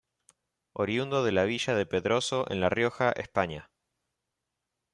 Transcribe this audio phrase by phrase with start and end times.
[0.73, 3.69] Oriundo de la villa de Pedroso en La Rioja, España.